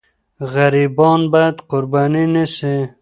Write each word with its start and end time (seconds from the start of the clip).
غریبان 0.53 1.21
باید 1.31 1.55
قرباني 1.69 2.25
نه 2.33 2.45
سي. 2.55 2.75